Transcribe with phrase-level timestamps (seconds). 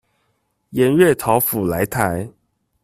[0.73, 2.27] 鹽月桃甫來台